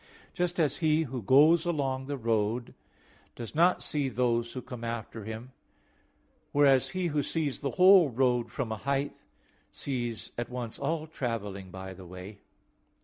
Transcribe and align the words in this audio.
Just 0.33 0.59
as 0.59 0.77
he 0.77 1.03
who 1.03 1.21
goes 1.21 1.63
along 1.63 2.07
the 2.07 2.17
road, 2.17 2.73
does 3.35 3.53
not 3.53 3.83
see 3.83 4.09
those 4.09 4.51
who 4.53 4.61
come 4.63 4.83
after 4.83 5.25
him; 5.25 5.51
whereas 6.53 6.89
he 6.89 7.05
who 7.05 7.21
sees 7.21 7.59
the 7.59 7.69
whole 7.77 8.09
road 8.09 8.51
from 8.51 8.71
a 8.71 8.77
height, 8.77 9.13
sees 9.71 10.31
at 10.39 10.49
once 10.49 10.79
all 10.79 11.05
travelling 11.05 11.69
by 11.69 11.93
the 11.93 12.07
way. 12.07 12.39